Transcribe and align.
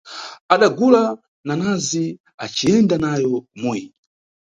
Adagula 0.53 1.01
nanazi 1.45 2.05
aciyenda 2.45 2.95
nayo 3.03 3.31
kumuyi. 3.47 3.85